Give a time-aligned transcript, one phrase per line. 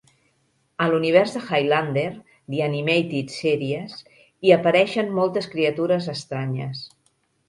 [0.83, 2.05] A l"univers de "Highlander:
[2.53, 3.99] The Animated Series"
[4.47, 6.81] hi apareixen moltes criatures estranyes.